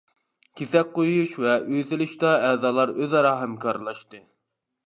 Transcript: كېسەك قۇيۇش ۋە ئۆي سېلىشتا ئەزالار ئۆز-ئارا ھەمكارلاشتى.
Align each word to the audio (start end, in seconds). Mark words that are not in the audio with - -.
كېسەك 0.61 0.89
قۇيۇش 0.95 1.35
ۋە 1.43 1.53
ئۆي 1.59 1.83
سېلىشتا 1.91 2.33
ئەزالار 2.47 2.97
ئۆز-ئارا 2.97 3.37
ھەمكارلاشتى. 3.45 4.27